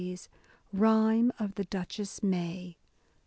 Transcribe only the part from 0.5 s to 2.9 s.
(Rhyme of the Duchess May.)